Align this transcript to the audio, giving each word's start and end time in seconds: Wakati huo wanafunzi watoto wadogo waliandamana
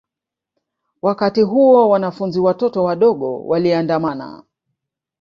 Wakati 1.01 1.41
huo 1.41 1.89
wanafunzi 1.89 2.39
watoto 2.39 2.83
wadogo 2.83 3.43
waliandamana 3.43 4.43